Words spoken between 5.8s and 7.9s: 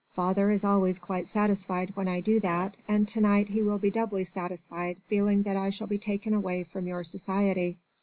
be taken away from your society.